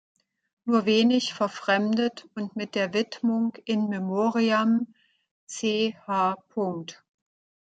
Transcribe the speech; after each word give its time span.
Nur 0.65 0.87
wenig 0.87 1.35
verfremdet 1.35 2.27
und 2.33 2.55
mit 2.55 2.73
der 2.73 2.91
Widmung 2.95 3.53
"in 3.65 3.87
memoriam 3.87 4.87
Ch. 5.47 5.95